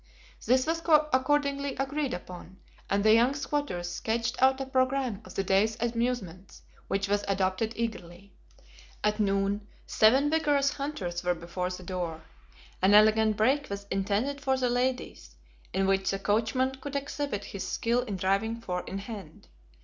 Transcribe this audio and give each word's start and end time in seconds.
This 0.47 0.65
was 0.65 0.81
accordingly 1.13 1.75
agreed 1.75 2.15
upon, 2.15 2.57
and 2.89 3.03
the 3.05 3.13
young 3.13 3.35
squatters 3.35 3.87
sketched 3.91 4.41
out 4.41 4.59
a 4.59 4.65
programme 4.65 5.21
of 5.25 5.35
the 5.35 5.43
day's 5.43 5.79
amusements, 5.79 6.63
which 6.87 7.07
was 7.07 7.23
adopted 7.27 7.73
eagerly. 7.75 8.33
At 9.03 9.19
noon, 9.19 9.67
seven 9.85 10.31
vigorous 10.31 10.71
hunters 10.73 11.23
were 11.23 11.35
before 11.35 11.69
the 11.69 11.83
door. 11.83 12.23
An 12.81 12.95
elegant 12.95 13.37
brake 13.37 13.69
was 13.69 13.85
intended 13.91 14.41
for 14.41 14.57
the 14.57 14.71
ladies, 14.71 15.35
in 15.71 15.85
which 15.85 16.09
the 16.09 16.17
coachman 16.17 16.71
could 16.81 16.95
exhibit 16.95 17.43
his 17.45 17.67
skill 17.67 18.01
in 18.01 18.15
driving 18.17 18.59
four 18.59 18.81
in 18.87 18.97
hand. 18.97 19.49